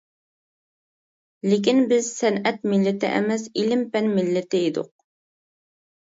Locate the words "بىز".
1.91-2.07